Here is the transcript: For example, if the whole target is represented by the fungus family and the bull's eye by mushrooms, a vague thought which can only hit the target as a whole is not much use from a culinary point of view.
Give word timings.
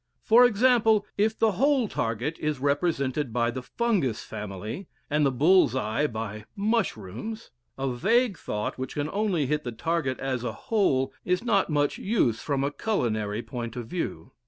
For 0.23 0.45
example, 0.45 1.05
if 1.15 1.37
the 1.37 1.51
whole 1.51 1.87
target 1.87 2.39
is 2.39 2.57
represented 2.57 3.31
by 3.31 3.51
the 3.51 3.61
fungus 3.61 4.23
family 4.23 4.87
and 5.11 5.23
the 5.23 5.31
bull's 5.31 5.75
eye 5.75 6.07
by 6.07 6.45
mushrooms, 6.55 7.51
a 7.77 7.87
vague 7.93 8.35
thought 8.35 8.79
which 8.79 8.95
can 8.95 9.11
only 9.11 9.45
hit 9.45 9.63
the 9.63 9.71
target 9.71 10.19
as 10.19 10.43
a 10.43 10.53
whole 10.53 11.13
is 11.23 11.43
not 11.43 11.69
much 11.69 11.99
use 11.99 12.41
from 12.41 12.63
a 12.63 12.71
culinary 12.71 13.43
point 13.43 13.75
of 13.75 13.85
view. 13.85 14.31